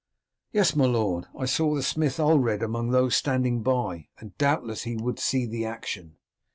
"Yes, 0.51 0.75
my 0.75 0.87
lord; 0.87 1.27
I 1.37 1.45
saw 1.45 1.75
the 1.75 1.83
smith 1.83 2.19
Ulred 2.19 2.63
among 2.63 2.89
those 2.89 3.15
standing 3.15 3.61
by, 3.61 4.07
and 4.17 4.35
doubtless 4.39 4.81
he 4.81 4.95
would 4.95 5.19
see 5.19 5.45
the 5.45 5.63
action." 5.67 6.17